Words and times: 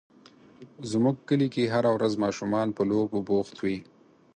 زموږ 0.91 1.15
کلي 1.27 1.47
کې 1.53 1.71
هره 1.73 1.89
ورځ 1.95 2.13
ماشومان 2.23 2.67
په 2.77 2.81
لوبو 2.89 3.19
بوخت 3.27 3.55
وي. 3.63 3.77